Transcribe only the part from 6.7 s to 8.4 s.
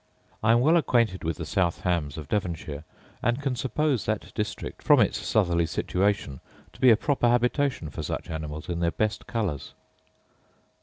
to be a proper habitation for such